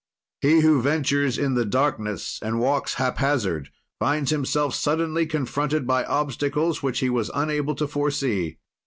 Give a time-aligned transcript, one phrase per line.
[0.41, 3.69] "He who ventures in the darkness and walks haphazard,
[3.99, 8.57] finds himself suddenly confronted by obstacles which he was unable to foresee.